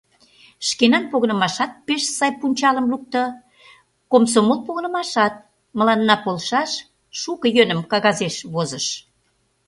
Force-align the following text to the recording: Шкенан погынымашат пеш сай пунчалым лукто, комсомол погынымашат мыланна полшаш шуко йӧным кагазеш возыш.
Шкенан 0.67 1.03
погынымашат 1.11 1.71
пеш 1.85 2.03
сай 2.17 2.31
пунчалым 2.39 2.85
лукто, 2.91 3.21
комсомол 4.11 4.59
погынымашат 4.65 5.33
мыланна 5.77 6.15
полшаш 6.23 6.71
шуко 7.19 7.45
йӧным 7.55 7.79
кагазеш 7.91 8.35
возыш. 8.53 8.85